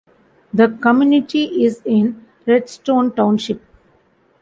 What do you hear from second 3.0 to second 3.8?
Township.